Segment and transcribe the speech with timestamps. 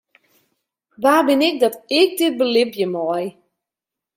[1.03, 3.25] Wa bin ik dat ik dit belibje mei?